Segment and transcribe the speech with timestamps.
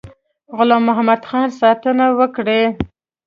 [0.57, 2.61] غلام محمدخان ساتنه وکړي.